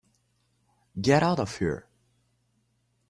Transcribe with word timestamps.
Get 0.99 1.21
out 1.21 1.39
of 1.39 1.57
here. 1.59 1.85